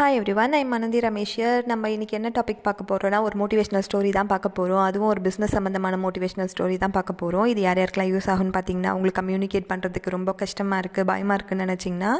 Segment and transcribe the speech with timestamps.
[0.00, 1.32] Hi every one I மனதி ரமேஷ்
[1.70, 5.54] நம்ம இன்றைக்கி என்ன டாபிக் பார்க்க போகிறோன்னா ஒரு மோட்டிவேஷனல் ஸ்டோரி தான் பார்க்க போகிறோம் அதுவும் ஒரு பிஸ்னஸ்
[5.56, 10.14] சம்மந்தமான மோட்டிவேஷனல் ஸ்டோரி தான் பார்க்க போகிறோம் இது யார் யாருக்கெல்லாம் யூஸ் ஆகும்னு பார்த்தீங்கன்னா உங்களுக்கு கம்யூனிகேட் பண்ணுறதுக்கு
[10.16, 12.12] ரொம்ப கஷ்டமாக இருக்குது பயமாக இருக்குன்னு நினச்சிங்கன்னா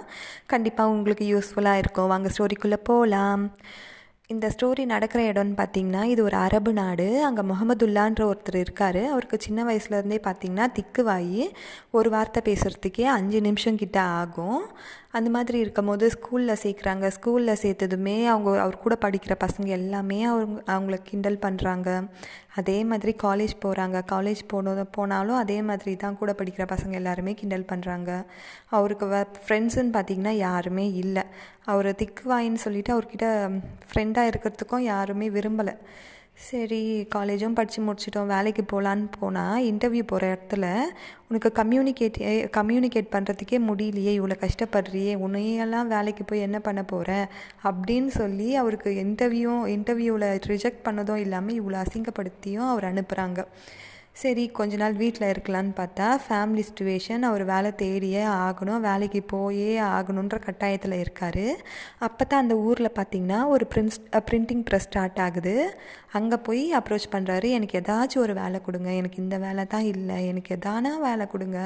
[0.54, 2.10] கண்டிப்பாக உங்களுக்கு யூஸ்ஃபுல்லாக இருக்கும்.
[2.14, 3.44] வாங்க ஸ்டோரிக்குள்ளே போகலாம்
[4.30, 7.06] இந்த ஸ்டோரி நடக்கிற இடம்னு பார்த்தீங்கன்னா இது ஒரு அரபு நாடு.
[7.28, 8.98] அங்கே முகமதுல்லான்ற ஒருத்தர் இருக்கார்.
[9.14, 11.44] அவருக்கு சின்ன வயசுலேருந்தே பார்த்தீங்கன்னா திக்குவாயி
[11.98, 14.60] ஒரு வார்த்தை பேசுகிறதுக்கே அஞ்சு நிமிஷம் கிட்ட ஆகும்.
[15.14, 17.06] அந்த மாதிரி இருக்கும் போது ஸ்கூலில் சேர்க்குறாங்க.
[17.16, 21.88] ஸ்கூலில் சேர்த்ததுமே அவங்க அவர் கூட படிக்கிற பசங்க எல்லாமே அவங்க அவங்கள கிண்டல் பண்ணுறாங்க
[22.60, 27.66] அதே மாதிரி காலேஜ் போகிறாங்க காலேஜ் போனது போனாலும் அதே மாதிரி தான் கூட படிக்கிற பசங்க எல்லாருமே கிண்டல்
[27.72, 28.10] பண்ணுறாங்க
[28.78, 31.24] அவருக்கு வ ஃப்ரெண்ட்ஸுன்னு பார்த்தீங்கன்னா யாருமே இல்லை.
[31.72, 33.26] அவர் திக்குவாயின்னு சொல்லிட்டு அவர்கிட்ட
[33.90, 35.74] ஃப்ரெண்டாக இருக்கிறதுக்கும் யாருமே விரும்பலை.
[36.40, 36.78] சரி
[37.14, 40.66] காலேஜும் படித்து முடிச்சிட்டோம் வேலைக்கு போகலான்னு போனால் இன்டர்வியூ போகிற இடத்துல
[41.28, 42.16] உனக்கு கம்யூனிகேட்
[42.50, 47.10] கம்யூனிகேட் பண்ணுறதுக்கே முடியலையே இவ்வளோ கஷ்டப்படுறியே உன்னையெல்லாம் வேலைக்கு போய் என்ன பண்ண போகிற
[47.64, 53.42] அப்படின்னு சொல்லி அவருக்கு இன்டர்வியூ இன்டர்வியூவில் ரிஜெக்ட் பண்ணதும் இல்லாமல் இவ்வளோ அசிங்கப்படுத்தியும் அவர் அனுப்புகிறாங்க
[54.16, 60.38] சரி கொஞ்ச நாள் வீட்டில் இருக்கலான்னு பார்த்தா ஃபேமிலி சுச்சுவேஷன் அவர் வேலை தேடியே ஆகணும் வேலைக்கு போயே ஆகணுன்ற
[60.46, 61.46] கட்டாயத்தில் இருக்கார்.
[62.06, 65.54] அப்போ தான் அந்த ஊரில் பார்த்தீங்கன்னா ஒரு பிரின்ஸ் பிரிண்டிங் ப்ரெஸ் ஸ்டார்ட் ஆகுது.
[66.18, 70.52] அங்கே போய் அப்ரோச் பண்ணுறாரு எனக்கு ஏதாச்சும் ஒரு வேலை கொடுங்க எனக்கு இந்த வேலை தான் இல்லை எனக்கு
[70.56, 71.58] எதானா வேலை கொடுங்க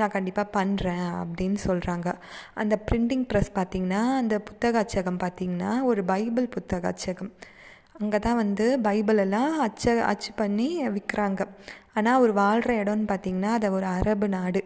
[0.00, 2.08] நான் கண்டிப்பாக பண்ணுறேன் அப்படின்னு சொல்கிறாங்க
[2.62, 7.32] அந்த பிரிண்டிங் ப்ரெஸ் பார்த்திங்கன்னா அந்த புத்தக அச்சகம் பார்த்திங்கன்னா ஒரு பைபிள் புத்தக அச்சகம்
[8.00, 11.40] அங்கே தான் வந்து பைபிளெல்லாம் அச்ச அச்சு பண்ணி விற்கிறாங்க
[11.96, 14.60] ஆனால் அவர் வாழ்கிற இடம்னு பார்த்திங்கன்னா அது ஒரு அரபு நாடு.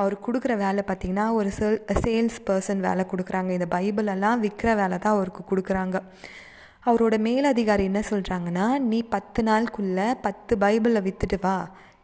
[0.00, 3.50] அவர் கொடுக்குற வேலை பார்த்திங்கன்னா ஒரு சேல் சேல்ஸ் பர்சன் வேலை கொடுக்குறாங்க.
[3.56, 5.96] இந்த பைபிளெல்லாம் விற்கிற வேலை தான் அவருக்கு கொடுக்குறாங்க.
[6.86, 11.56] அவரோட மேலதிகாரி என்ன சொல்கிறாங்கன்னா நீ பத்து நாளுக்குள்ளே பத்து பைபிளை விற்றுட்டு வா.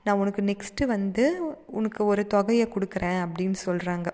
[0.06, 1.24] நான் உனக்கு நெக்ஸ்ட்டு வந்து
[1.78, 4.08] உனக்கு ஒரு தொகையை கொடுக்குறேன் அப்படின்னு சொல்கிறாங்க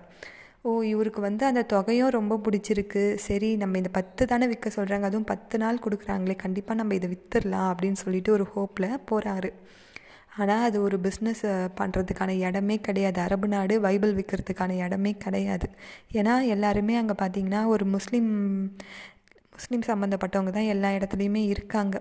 [0.65, 3.03] ஓ இவருக்கு வந்து அந்த தொகையும் ரொம்ப பிடிச்சிருக்கு.
[3.27, 7.69] சரி நம்ம இந்த பத்து தானே விற்க சொல்கிறாங்க அதுவும் பத்து நாள் கொடுக்குறாங்களே கண்டிப்பாக நம்ம இதை விற்றுடலாம்
[7.73, 9.51] அப்படின்னு சொல்லிட்டு ஒரு ஹோப்பில் போகிறாரு
[10.41, 11.45] ஆனால் அது ஒரு பிஸ்னஸ்
[11.79, 13.19] பண்ணுறதுக்கான இடமே கிடையாது.
[13.27, 15.69] அரபு நாடு பைபிள் விற்கிறதுக்கான இடமே கிடையாது.
[16.19, 18.31] ஏன்னா எல்லாருமே அங்கே பார்த்திங்கன்னா ஒரு முஸ்லீம்
[19.55, 21.97] முஸ்லீம் சம்மந்தப்பட்டவங்க தான் எல்லா இடத்துலையுமே இருக்காங்க.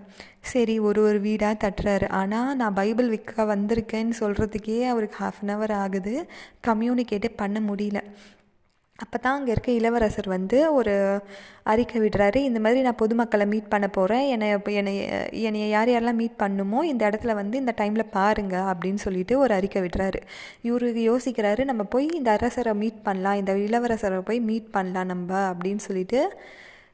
[0.52, 2.08] சரி ஒரு ஒரு வீடாக தட்டுறாரு.
[2.20, 6.14] ஆனால் நான் பைபிள் விற்க வந்திருக்கேன்னு சொல்கிறதுக்கே அவருக்கு ஹாஃப் அன் ஹவர் ஆகுது.
[6.70, 8.02] கம்யூனிகேட்டே பண்ண முடியல.
[9.02, 11.22] அப்போ தான் அங்கே இருக்க இளவரசர் வந்து ஒரு
[11.64, 16.36] அறிக்கை விடுறாரு இந்த மாதிரி நான் பொதுமக்களை மீட் பண்ண போகிறேன் என்னை என்னை என்னை யார் யாரெல்லாம் மீட்
[16.36, 20.22] பண்ணுமோ இந்த இடத்துல வந்து இந்த டைமில் பாருங்க அப்படின்னு சொல்லிட்டு ஒரு அறிக்கை விடுறாரு.
[20.64, 25.84] இவரு யோசிக்கிறாரு நம்ம போய் இந்த அரசரை மீட் பண்ணலாம் இந்த இளவரசரை போய் மீட் பண்ணலாம் நம்ம அப்படின்னு
[25.88, 26.34] சொல்லிட்டு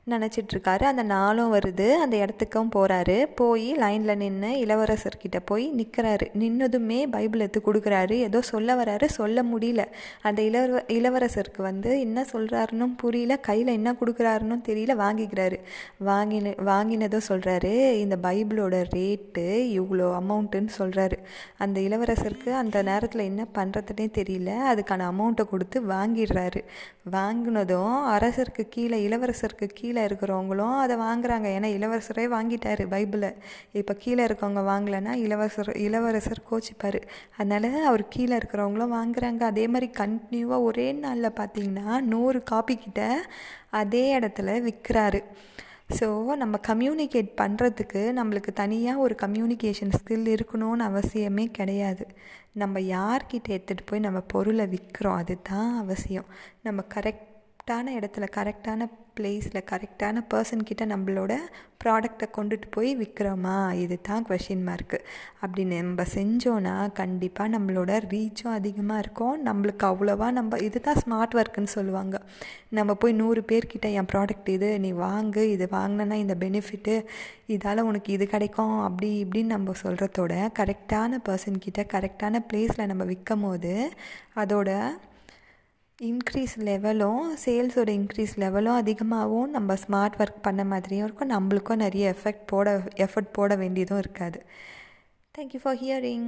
[0.09, 0.83] நினச்சிட்ருக்காரு.
[0.83, 1.93] அந்த நாளும் வருது.
[1.93, 8.11] அந்த இடத்துக்கும் போகிறாரு போய் லைனில் நின்று இளவரசர்கிட்ட போய் நிற்கிறாரு நின்னதுமே பைபிள் எடுத்து கொடுக்குறாரு.
[8.11, 9.05] ஏதோ சொல்ல வராரு.
[9.05, 9.85] சொல்ல முடியல.
[10.21, 13.37] அந்த இளவ இளவரசருக்கு வந்து என்ன சொல்கிறாருன்னு புரியல.
[13.37, 14.95] கையில் என்ன கொடுக்குறாருன்னு தெரியல.
[15.03, 15.57] வாங்கிக்கிறாரு.
[16.05, 17.73] வாங்கின வாங்கினதும் சொல்கிறாரு
[18.03, 19.47] இந்த பைபிளோட ரேட்டு
[19.79, 21.17] இவ்வளோ அமௌண்ட்டுன்னு சொல்கிறாரு
[21.57, 24.51] அந்த இளவரசருக்கு அந்த நேரத்தில் என்ன பண்ணுறதுனே தெரியல.
[24.73, 26.61] அதுக்கான அமௌண்ட்டை கொடுத்து வாங்கிடுறாரு.
[27.11, 31.47] வாங்கினதும் அரசருக்கு கீழே இளவரசருக்கு கீழே கீழே இருக்கிறவங்களும் அதை வாங்குறாங்க.
[31.57, 33.29] ஏன்னா இளவரசரே வாங்கிட்டாரு பைபிளை.
[33.79, 36.99] இப்போ கீழே இருக்கவங்க வாங்கலைன்னா இளவரசர் இளவரசர் கோச்சிப்பார்.
[37.37, 39.41] அதனால் அவர் கீழே இருக்கிறவங்களும் வாங்குறாங்க.
[39.51, 43.01] அதே மாதிரி கண்டினியூவாக ஒரே நாளில் பார்த்தீங்கன்னா நூறு காப்பி கிட்ட
[43.81, 45.21] அதே இடத்துல விற்கிறாரு
[45.97, 46.07] ஸோ
[46.41, 52.05] நம்ம கம்யூனிகேட் பண்ணுறதுக்கு நம்மளுக்கு தனியாக ஒரு கம்யூனிகேஷன் ஸ்கில் இருக்கணும்னு அவசியமே கிடையாது.
[52.63, 56.29] நம்ம யார்கிட்ட எடுத்துகிட்டு போய் நம்ம பொருளை விற்கிறோம் அதுதான் அவசியம்.
[56.67, 57.31] நம்ம கரெக்ட்
[57.67, 58.85] கரெக்டான இடத்துல கரெக்டான
[59.17, 61.33] பிளேஸில் கரெக்டான பர்சன்கிட்ட நம்மளோட
[61.81, 64.97] ப்ராடக்டை கொண்டுட்டு போய் விற்கிறோமா இது தான் கொஷின் மார்க்கு
[65.41, 69.39] அப்படி நம்ம செஞ்சோன்னா கண்டிப்பாக நம்மளோட ரீச்சும் அதிகமாக இருக்கும்.
[69.47, 72.19] நம்மளுக்கு அவ்வளோவா நம்ம இது தான் ஸ்மார்ட் ஒர்க்குன்னு சொல்லுவாங்க.
[72.79, 75.45] நம்ம போய் நூறு பேர்கிட்ட என் ப்ராடக்ட் இது நீ வாங்கு.
[75.55, 76.95] இது வாங்கினா இந்த பெனிஃபிட்டு
[77.57, 78.77] இதால் உனக்கு இது கிடைக்கும்.
[78.89, 83.75] அப்படி இப்படின்னு நம்ம சொல்கிறதோட கரெக்டான பர்சன்கிட்ட கரெக்டான பிளேஸில் நம்ம விற்கும் போது
[84.43, 84.69] அதோட
[86.01, 91.29] இன்க்ரீஸ் லெவலும் சேல்ஸோட இன்க்ரீஸ் லெவலும் அதிகமாகவும் நம்ம ஸ்மார்ட் ஒர்க் பண்ண மாதிரியும் இருக்கும்.
[91.29, 94.45] நம்மளுக்கும் நிறைய எஃபெக்ட் போட எஃபர்ட் போட வேண்டியதும் இருக்காது.
[95.37, 96.27] Thank you for hearing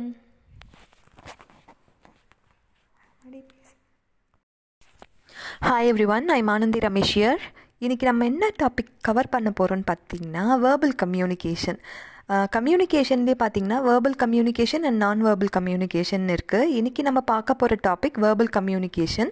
[5.62, 7.42] hi every one I Anandhi Ramesh here
[7.82, 11.80] இன்றைக்கி நம்ம என்ன டாபிக் கவர் பண்ண போகிறோம்னு பார்த்தீங்கன்னா வேர்பல் கம்யூனிகேஷன்
[12.30, 18.50] கம்யூனிகேஷன்லேயே பார்த்தீங்கன்னா verbal communication and non verbal communication இருக்குது இன்றைக்கி நம்ம பார்க்க போகிற டாபிக் வேர்பல்
[18.58, 19.32] கம்யூனிகேஷன்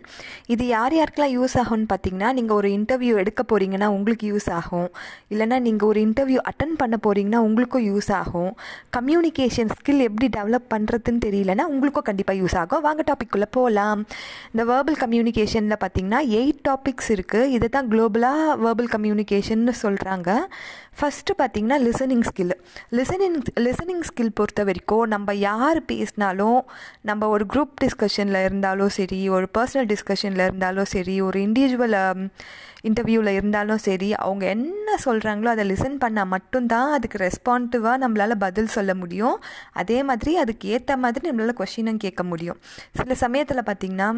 [0.54, 4.88] இது யார் யாருக்கெல்லாம் யூஸ் ஆகும்னு பார்த்தீங்கன்னா நீங்கள் ஒரு இன்டர்வியூ எடுக்க போகிறீங்கன்னா உங்களுக்கு யூஸ் ஆகும்.
[5.34, 8.54] இல்லைனா நீங்கள் ஒரு இன்டர்வியூ அட்டன் பண்ண போகிறீங்கன்னா உங்களுக்கும் யூஸ் ஆகும்.
[8.98, 12.84] கம்யூனிகேஷன் ஸ்கில் எப்படி டெவலப் பண்ணுறதுன்னு தெரியலனா உங்களுக்கும் கண்டிப்பாக யூஸ் ஆகும்.
[12.88, 14.00] வாங்க டாபிக்குள்ளே போகலாம்
[14.54, 20.32] இந்த வேர்பல் கம்யூனிகேஷனில் பார்த்தீங்கன்னா எயிட் டாபிக்ஸ் இருக்குது இதை தான் குளோபலாக வேர்பல் கம்யூனிகேஷன் சொல்கிறாங்க
[20.98, 22.54] ஃபஸ்ட்டு பார்த்தீங்கன்னா listening skill
[22.92, 26.60] listening listening skill பொறுத்த வரைக்கும் நம்ம யார் பேசினாலும்
[27.02, 32.22] நம்ம ஒரு குரூப் டிஸ்கஷனில் இருந்தாலும் சரி ஒரு பர்சனல் டிஸ்கஷனில் இருந்தாலும் சரி ஒரு இண்டிவிஜுவல் um,
[32.84, 38.94] இன்டர்வியூவில் இருந்தாலும் சரி அவங்க என்ன சொல்கிறாங்களோ அதை லிசன் பண்ணால் மட்டும்தான் அதுக்கு ரெஸ்பான்டிவாக நம்மளால் பதில் சொல்ல
[38.94, 39.38] முடியும்.
[39.74, 42.60] அதே மாதிரி அதுக்கு ஏற்ற மாதிரி நம்மளால் கொஷினும் கேட்க முடியும்.
[43.00, 44.10] சில சமயத்தில் பார்த்திங்கன்னா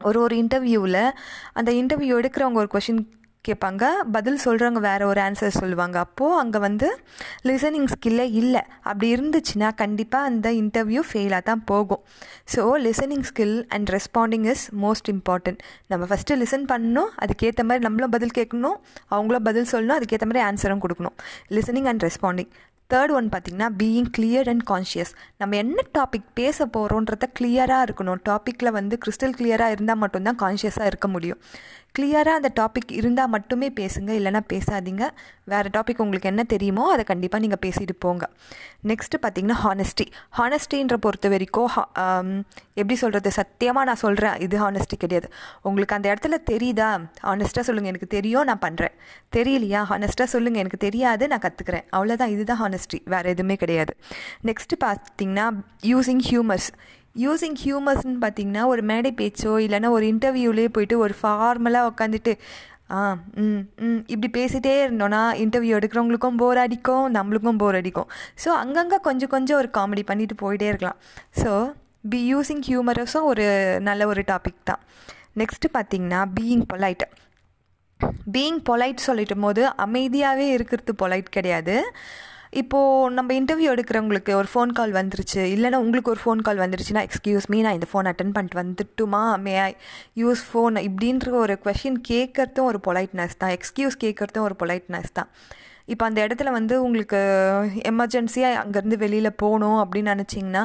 [0.00, 1.02] ஒரு ஒரு இன்டர்வியூவில்
[1.58, 3.02] அந்த இன்டர்வியூ எடுக்கிறவங்க ஒரு கொஷின்
[3.46, 3.84] கேட்பாங்க.
[4.14, 5.96] பதில் சொல்கிறவங்க வேறு ஒரு ஆன்சர் சொல்லுவாங்க.
[6.06, 6.88] அப்போது அங்கே வந்து
[7.48, 8.62] லிசனிங் ஸ்கில்லே இல்லை.
[8.88, 12.02] அப்படி இருந்துச்சுன்னா கண்டிப்பாக அந்த இன்டர்வியூ ஃபெயிலாக தான் போகும்.
[12.54, 15.62] So listening skill and responding is most important
[15.92, 17.12] நம்ம ஃபஸ்ட்டு லிசன் பண்ணணும்.
[17.24, 18.78] அதுக்கேற்ற மாதிரி நம்மளும் பதில் கேட்கணும்.
[19.14, 19.98] அவங்களும் பதில் சொல்லணும்.
[20.00, 21.16] அதுக்கேற்ற மாதிரி ஆன்சரும் கொடுக்கணும்.
[21.58, 22.52] Listening and responding
[22.92, 28.18] third one பார்த்திங்கன்னா பீயிங் கிளியர் அண்ட் கான்ஷியஸ் நம்ம என்ன டாபிக் பேச போகிறோன்றத கிளியராக இருக்கணும்.
[28.28, 31.38] டாப்பிக்கில் வந்து கிறிஸ்டல் கிளியராக இருந்தால் மட்டும்தான் கான்ஷியஸாக இருக்க முடியும்.
[31.96, 35.04] கிளியராக அந்த டாபிக் இருந்தால் மட்டுமே பேசுங்க இல்லைனா பேசாதீங்க.
[35.52, 38.24] வேறு டாபிக் உங்களுக்கு என்ன தெரியுமோ அதை கண்டிப்பாக நீங்கள் பேசிட்டு போங்க.
[38.90, 40.06] நெக்ஸ்ட்டு பார்த்தீங்கன்னா ஹானஸ்டி
[40.38, 41.68] ஹானஸ்டின்ற பொறுத்த வரைக்கும்
[42.80, 45.28] எப்படி சொல்கிறது சத்தியமாக நான் சொல்கிறேன் இது ஹானஸ்டி கிடையாது.
[45.68, 46.88] உங்களுக்கு அந்த இடத்துல தெரியுதா?
[47.28, 48.96] ஹானஸ்ட்டாக சொல்லுங்கள் எனக்கு தெரியும் நான் பண்ணுறேன்
[49.36, 49.82] தெரியலையா?
[49.92, 53.94] ஹானஸ்ட்டாக சொல்லுங்கள் எனக்கு தெரியாது நான் கற்றுக்குறேன் அவ்வளோதான் இதுதான் ஹானஸ்டி வேறு எதுவுமே கிடையாது.
[54.50, 55.46] நெக்ஸ்ட்டு பார்த்தீங்கன்னா
[55.92, 56.70] யூஸிங் ஹியூமர்ஸ்
[57.16, 62.34] யூஸிங் ஹியூமர்ஸ்னு பார்த்தீங்கன்னா ஒரு மேடை பேச்சோ இல்லைனா ஒரு இன்டர்வியூலேயே போயிட்டு ஒரு ஃபார்மலாக உட்காந்துட்டு
[62.90, 63.02] ஆ
[63.42, 68.08] ம் ம் இப்படி பேசிகிட்டே இருந்தோன்னா இன்டர்வியூ எடுக்கிறவங்களுக்கும் போர் அடிக்கும் நம்மளுக்கும் போர் அடிக்கும்.
[68.42, 70.98] ஸோ அங்கங்கே கொஞ்சம் கொஞ்சம் ஒரு காமெடி பண்ணிட்டு போயிட்டே இருக்கலாம்.
[71.42, 71.50] ஸோ
[72.12, 73.46] பி யூஸிங் ஹியூமரஸும் ஒரு
[73.80, 74.82] நல்ல ஒரு டாபிக் தான்.
[75.40, 77.04] நெக்ஸ்ட்டு பார்த்தீங்கன்னா பீயிங் பொலைட்
[78.34, 81.76] பீயிங் பொலைட் சொல்லிட்டும் போது அமைதியாகவே இருக்கிறது பொலைட் கிடையாது.
[82.60, 85.42] இப்போது நம்ம இன்டர்வியூ எடுக்கிறவங்களுக்கு ஒரு ஃபோன் கால் வந்துருச்சு.
[85.54, 89.22] இல்லைனா உங்களுக்கு ஒரு ஃபோன் கால் வந்துருச்சுன்னா எக்ஸ்கியூஸ் மீ நான் இந்த ஃபோன் அட்டன் பண்ணிட்டு வந்துட்டுமா?
[89.46, 89.70] மே ஐ
[90.22, 93.54] யூஸ் ஃபோன் இப்படின்ற ஒரு கொஷின் கேட்குறதும் ஒரு பொலைட்னஸ் தான்.
[93.58, 95.30] எக்ஸ்கியூஸ் கேட்குறதும் ஒரு பொலைட்னஸ் தான்.
[95.92, 97.20] இப்போ அந்த இடத்துல வந்து உங்களுக்கு
[97.90, 100.62] எமர்ஜென்சியாக அங்கேருந்து வெளியில் போகணும் அப்படின்னு நினச்சிங்கன்னா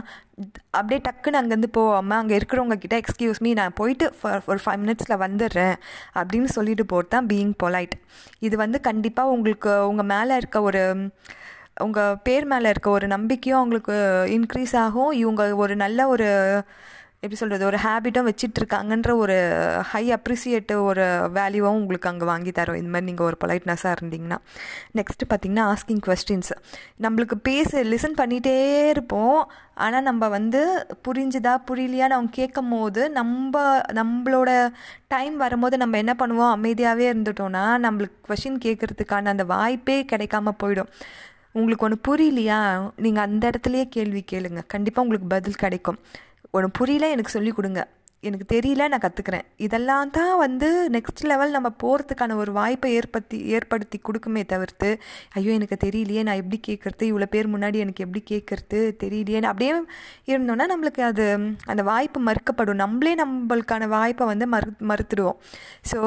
[0.77, 4.05] அப்படியே டக்குன்னு அங்கேருந்து போகாமல் அங்கே இருக்கிறவங்க கிட்ட எக்ஸ்கியூஸ் மீ நான் போயிட்டு
[4.51, 5.75] ஒரு ஃபைவ் மினிட்ஸில் வந்துடுறேன்
[6.19, 7.95] அப்படின்னு சொல்லிட்டு போகிறது தான் பீயிங் பொலைட்
[8.47, 10.83] இது வந்து கண்டிப்பாக உங்களுக்கு உங்கள் மேலே இருக்க ஒரு
[11.85, 13.95] உங்கள் பேர் மேலே இருக்க ஒரு நம்பிக்கையும் அவங்களுக்கு
[14.37, 15.11] இன்க்ரீஸ் ஆகும்.
[15.23, 16.29] இவங்க ஒரு நல்ல ஒரு
[17.17, 19.35] எப்படி சொல்கிறது ஒரு ஹேபிட்டும் வச்சிட்ருக்காங்கன்ற ஒரு
[19.91, 21.05] ஹை அப்ரிசியேட்டிவ் ஒரு
[21.37, 22.75] வேல்யூவும் உங்களுக்கு அங்கே வாங்கி தரும்.
[22.75, 24.37] இந்த மாதிரி நீங்கள் ஒரு பொலைட்னஸாக இருந்தீங்கன்னா.
[24.97, 26.51] நெக்ஸ்ட்டு பார்த்தீங்கன்னா ஆஸ்கிங் கொஸ்டின்ஸ்
[27.05, 28.55] நம்மளுக்கு பேச லிசன் பண்ணிகிட்டே
[28.89, 29.39] இருப்போம்.
[29.85, 30.61] ஆனால் நம்ம வந்து
[31.07, 33.63] புரிஞ்சுதா புரியலையான்னு அவங்க கேட்கும் போது நம்ம
[33.99, 34.51] நம்மளோட
[35.07, 36.53] டைம் வரும்போது நம்ம என்ன பண்ணுவோம்?
[36.57, 40.91] அமைதியாகவே இருந்துட்டோன்னா நம்மளுக்கு கொஷின் கேட்குறதுக்கான அந்த வாய்ப்பே கிடைக்காம போயிடும்.
[41.55, 42.59] உங்களுக்கு ஒன்று புரியலையா?
[42.95, 44.63] நீங்கள் அந்த இடத்துலையே கேள்வி கேளுங்க.
[44.67, 45.99] கண்டிப்பாக உங்களுக்கு பதில் கிடைக்கும்.
[46.51, 47.81] ஒன்று புரியல எனக்கு சொல்லிக் கொடுங்க.
[48.27, 53.97] எனக்கு தெரியல நான் கற்றுக்குறேன் இதெல்லாம் தான் வந்து நெக்ஸ்ட் லெவல் நம்ம போகிறதுக்கான ஒரு வாய்ப்பை ஏற்படுத்தி ஏற்படுத்தி
[54.07, 54.89] கொடுக்குமே தவிர்த்து
[55.33, 59.73] ஐயோ எனக்கு தெரியலையே நான் எப்படி கேட்குறது இவ்வளோ பேர் முன்னாடி எனக்கு எப்படி கேட்குறது தெரியலையேன்னு அப்படியே
[60.27, 61.27] இருந்தோன்னா நம்மளுக்கு அது
[61.65, 62.81] அந்த வாய்ப்பு மறுக்கப்படும்.
[62.83, 65.39] நம்மளே நம்மளுக்கான வாய்ப்பை வந்து மறு மறுத்துடுவோம்.
[65.91, 65.99] ஸோ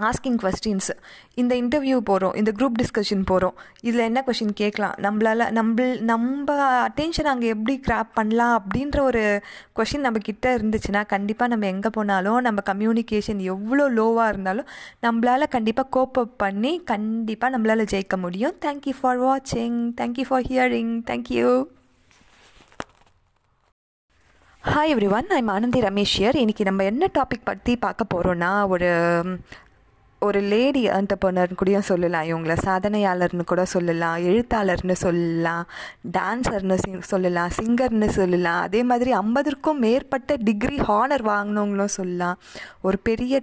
[0.00, 0.90] ஆஸ்கிங் கொஸ்டின்ஸ்
[1.34, 4.94] இந்த இன்டர்வியூ போகிறோம் இந்த குரூப் டிஸ்கஷன் போகிறோம் இதில் என்ன கொஷின் கேட்கலாம்?
[4.98, 6.54] நம்மளால் நம்ம நம்ம
[6.88, 9.42] அட்டென்ஷன் அங்கே எப்படி கிராப் பண்ணலாம் அப்படின்ற ஒரு
[9.76, 14.66] கொஷின் நம்ம கிட்ட இருந்துச்சுன்னா கண்டிப்பாக நம்ம எங்கே போனாலும் நம்ம கம்யூனிகேஷன் எவ்வளோ லோவாக இருந்தாலும்
[15.02, 18.56] நம்மளால் கண்டிப்பாக கோப் அப் பண்ணி கண்டிப்பாக நம்மளால் ஜெயிக்க முடியும்.
[18.60, 21.64] தேங்க்யூ ஃபார் வாட்சிங் thank you for hearing thank you
[24.64, 28.90] hi every one I'm Anandhi Ramesh here இன்றைக்கி நம்ம என்ன டாபிக் பற்றி பார்க்க போகிறோன்னா ஒரு
[30.24, 32.24] ஒரு லேடி ஆண்டர்பர்னர்னு கூடயும் சொல்லலாம்.
[32.24, 34.16] இவங்கள சாதனையாளர்னு கூட சொல்லலாம்.
[34.18, 35.66] எழுத்தாளர்னு சொல்லலாம்.
[36.18, 37.50] டான்ஸர்னு சொல்லலாம்.
[37.62, 38.60] சிங்கர்னு சொல்லலாம்.
[38.62, 42.38] அதே மாதிரி ஐம்பதுக்கும் மேற்பட்ட டிகிரி ஹானர் வாங்கினவங்களும் சொல்லலாம்.
[42.82, 43.42] ஒரு பெரிய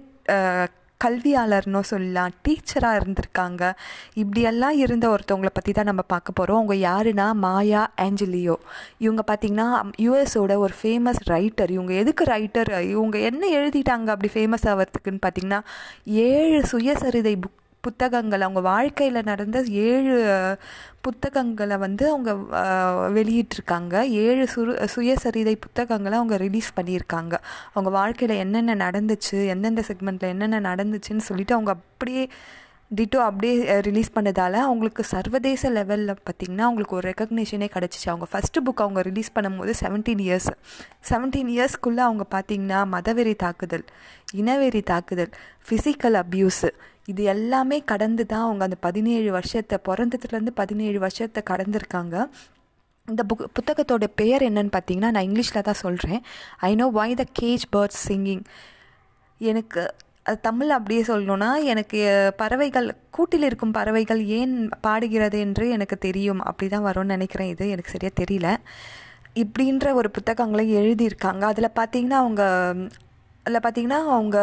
[1.04, 3.72] கல்வியாளர்னோ சொல்லலாம் டீச்சராக இருந்திருக்காங்க.
[4.14, 7.32] இப்படியெல்லாம் இருந்த ஒருத்தவங்களை பற்றி தான் நம்ம பார்க்க போகிறோம் அவங்க யாருன்னா?
[7.32, 8.56] மாயா ஆஞ்சலியோ.
[8.98, 9.68] இவங்க பார்த்திங்கன்னா
[9.98, 15.60] யூஎஸோட ஒரு ஃபேமஸ் ரைட்டர் இவங்க எதுக்கு ரைட்டர் இவங்க என்ன எழுதிட்டாங்க அப்படி ஃபேமஸ் ஆகிறதுக்குன்னு பார்த்திங்கன்னா
[16.04, 20.16] ஏழு சுயசரிதை புக் புத்தகங்கள் அவங்க வாழ்க்கையில் நடந்த ஏழு
[21.00, 22.32] புத்தகங்களை வந்து அவங்க
[23.16, 23.94] வெளியிட்டிருக்காங்க.
[24.24, 27.34] ஏழு சுரு சுயசரிதை புத்தகங்களை அவங்க ரிலீஸ் பண்ணியிருக்காங்க.
[27.72, 32.24] அவங்க வாழ்க்கையில் என்னென்ன நடந்துச்சு எந்தெந்த செக்மெண்ட்டில் என்னென்ன நடந்துச்சுன்னு சொல்லிட்டு அவங்க அப்படியே
[32.98, 38.08] டிட்டோ அப்படியே ரிலீஸ் பண்ணதால் அவங்களுக்கு சர்வதேச லெவலில் பார்த்திங்கன்னா அவங்களுக்கு ஒரு ரெக்கக்னேஷனே கிடச்சிச்சு.
[38.12, 40.50] அவங்க ஃபஸ்ட்டு புக் அவங்க ரிலீஸ் பண்ணும்போது செவன்டீன் இயர்ஸ்
[41.10, 43.84] செவன்டீன் இயர்ஸ்க்குள்ளே அவங்க பார்த்திங்கன்னா மதவெறி தாக்குதல்
[44.34, 45.32] இனவெறி தாக்குதல்
[45.68, 46.70] ஃபிசிக்கல் அப்யூஸு
[47.06, 52.16] இது எல்லாமே கடந்து தான் அவங்க அந்த பதினேழு வருஷத்தை பிறந்ததுலேருந்து பதினேழு வருஷத்தை கடந்திருக்காங்க.
[53.08, 56.20] இந்த புக் புத்தகத்தோட பெயர் என்னன்னு பார்த்தீங்கன்னா நான் இங்கிலீஷில் தான் சொல்கிறேன்
[56.68, 58.44] I know why the cage birds singing
[59.40, 59.82] எனக்கு
[60.26, 62.00] அது தமிழ் அப்படியே சொல்லணும்னா எனக்கு
[62.36, 66.40] பறவைகள் கூட்டில் இருக்கும் பறவைகள் ஏன் பாடுகிறது என்று எனக்கு தெரியும்.
[66.50, 67.48] அப்படி தான் வரும்னு நினைக்கிறேன்.
[67.48, 68.48] இது எனக்கு சரியாக தெரியல.
[69.42, 71.42] இப்படின்ற ஒரு புத்தகங்களை எழுதியிருக்காங்க.
[71.52, 72.42] அதில் பார்த்தீங்கன்னா அவங்க
[73.46, 74.38] அதில் பார்த்தீங்கன்னா அவங்க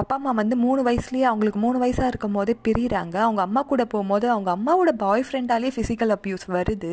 [0.00, 4.26] அப்பா அம்மா வந்து மூணு வயசுலேயே அவங்களுக்கு மூணு வயசாக இருக்கும் போதே பிரிகிறாங்க அவங்க அம்மா கூட போகும்போது
[4.30, 6.90] அவங்க அம்மாவோட பாய் ஃப்ரெண்டாலே ஃபிசிக்கல் அப்யூஸ் வருது.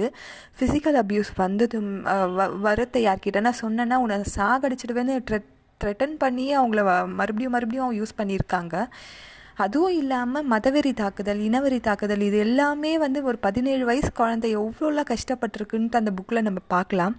[0.57, 1.89] ஃபிசிக்கல் அப்யூஸ் வந்ததும்
[2.37, 5.49] வ வரத்தை யார்கிட்டனா சொன்னேன்னா உன்னை சாகடிச்சிடுவேன்னு ட்ரெட்
[5.83, 6.81] த்ரெட்டன் பண்ணி அவங்கள
[7.19, 8.77] மறுபடியும் மறுபடியும் யூஸ் பண்ணியிருக்காங்க.
[9.63, 15.99] அதுவும் இல்லாமல் மதவெறி தாக்குதல் இனவெறி தாக்குதல் இது எல்லாமே வந்து ஒரு பதினேழு வயசு குழந்தை எவ்வளோலாம் கஷ்டப்பட்டிருக்குன்ட்டு
[15.99, 17.15] அந்த புக்கில் நம்ம பார்க்கலாம்.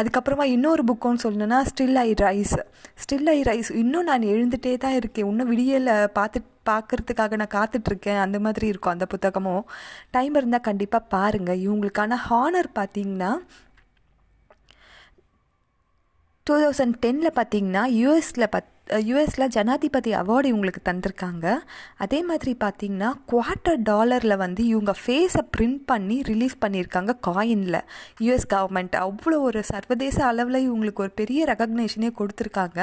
[0.00, 2.56] அதுக்கப்புறமா இன்னொரு புக்குன்னு சொல்லணுன்னா still I rise
[3.02, 5.30] still I rise இன்னும் நான் எழுந்துகிட்டே தான் இருக்கேன்.
[5.32, 8.20] இன்னும் விடியலை பார்த்து பார்க்குறதுக்காக நான் காத்துட்ருக்கேன்.
[8.24, 9.64] அந்த மாதிரி இருக்கும் அந்த புத்தகமும்.
[10.16, 13.32] டைம் இருந்தால் கண்டிப்பாக பாருங்கள் இவங்களுக்கான ஹானர் பார்த்தீங்கன்னா
[16.48, 18.70] டூ தௌசண்ட் டெனில் பார்த்தீங்கன்னா யூஎஸில் பத்
[19.08, 21.46] யூஎஸில் ஜனாதிபதி அவார்டு இவங்களுக்கு தந்திருக்காங்க.
[22.04, 27.80] அதே மாதிரி பார்த்தீங்கன்னா குவார்ட்டர் டாலரில் வந்து இவங்க ஃபேஸை பிரிண்ட் பண்ணி ரிலீஸ் பண்ணியிருக்காங்க காயினில்
[28.26, 32.80] யூஎஸ் கவர்மெண்ட் அவ்வளோ ஒரு சர்வதேச அளவில் இவங்களுக்கு ஒரு பெரிய ரெகக்னேஷனே கொடுத்துருக்காங்க.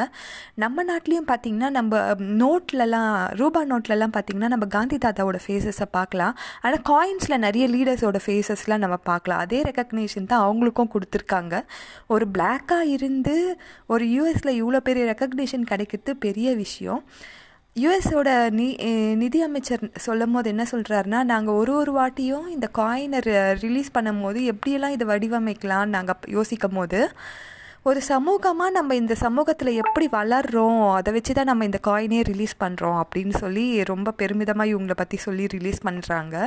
[0.64, 2.02] நம்ம நாட்டிலையும் பார்த்திங்கன்னா நம்ம
[2.44, 9.00] நோட்லலாம் ரூபா நோட்லலாம் பார்த்திங்கன்னா நம்ம காந்தி தாத்தாவோட ஃபேஸஸை பார்க்கலாம் ஆனால் காயின்ஸில் நிறைய லீடர்ஸோட ஃபேஸஸ்லாம் நம்ம
[9.12, 11.56] பார்க்கலாம் அதே ரெகக்னேஷன் தான் அவங்களுக்கும் கொடுத்துருக்காங்க.
[12.16, 13.36] ஒரு பிளாக்காக இருந்து
[13.94, 17.02] ஒரு யூஎஸில் இவ்வளோ பெரிய ரெக்கக்னேஷன் கிடைக்கிறது பெரிய விஷயம்.
[17.76, 18.66] யுஎஸோட நி
[19.14, 23.20] நிதி அமைச்சர் சொல்லும் போது என்ன சொல்கிறாருன்னா நாங்கள் ஒரு ஒரு வாட்டியும் இந்த காயினை
[23.64, 27.00] ரிலீஸ் பண்ணும் போது எப்படியெல்லாம் இதை வடிவமைக்கலாம்னு நாங்கள் யோசிக்கும் போது
[27.84, 33.00] ஒரு சமூகமாக நம்ம இந்த சமூகத்தில் எப்படி வளர்கிறோம் அதை வச்சு தான் நம்ம இந்த காயினே ரிலீஸ் பண்ணுறோம்
[33.04, 36.38] அப்படின்னு சொல்லி ரொம்ப பெருமிதமாக இவங்களை பற்றி சொல்லி ரிலீஸ் பண்ணுறாங்க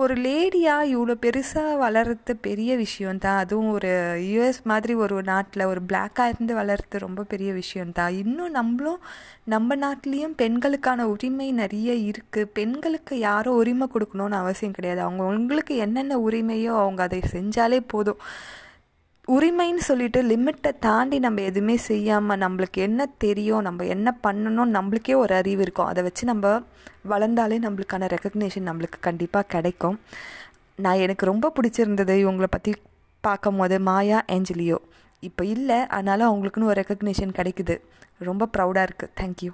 [0.00, 3.90] ஒரு லேடியாக இவ்வளோ பெருசாக வளர்கிறது பெரிய விஷயந்தான் அதுவும் ஒரு
[4.32, 9.00] யூஎஸ் மாதிரி ஒரு நாட்டில் ஒரு பிளாக்காக இருந்து வளர்றது ரொம்ப பெரிய விஷயந்தான் இன்னும் நம்மளும்
[9.44, 15.00] நம்ம நாட்டிலையும் பெண்களுக்கான உரிமை நிறைய இருக்குது பெண்களுக்கு யாரும் உரிமை கொடுக்கணுன்னு அவசியம் கிடையாது.
[15.00, 18.20] அவங்க உங்களுக்கு என்னென்ன உரிமையோ அவங்க அதை செஞ்சாலே போதும்.
[19.34, 25.34] உரிமைன்னு சொல்லிட்டு லிமிட்டை தாண்டி நம்ம எதுவுமே செய்யாமல் நம்மளுக்கு என்ன தெரியும் நம்ம என்ன பண்ணணும் நம்மளுக்கே ஒரு
[25.34, 25.90] அறிவு இருக்கும்.
[25.90, 26.52] அதை வச்சு நம்ம
[27.12, 29.96] வளர்ந்தாலே நம்மளுக்கான ரெக்கக்னேஷன் நம்மளுக்கு கண்டிப்பாக கிடைக்கும்.
[30.78, 32.74] நான் எனக்கு ரொம்ப பிடிச்சிருந்தது இவங்களை பற்றி
[33.20, 34.80] பார்க்கும் போது மாயா ஏஞ்சலியோ.
[35.28, 37.76] இப்போ இல்லை அதனால் அவங்களுக்குன்னு ஒரு ரெக்கக்னேஷன் கிடைக்குது.
[38.30, 39.52] ரொம்ப ப்ரௌடாக இருக்குது தேங்க்யூ